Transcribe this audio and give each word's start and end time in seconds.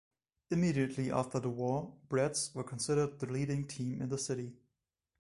Immediately 0.49 1.11
after 1.11 1.39
the 1.39 1.51
war, 1.51 1.93
Bretts 2.09 2.55
were 2.55 2.63
considered 2.63 3.19
the 3.19 3.27
leading 3.27 3.67
team 3.67 4.01
in 4.01 4.09
the 4.09 4.17
city. 4.17 4.51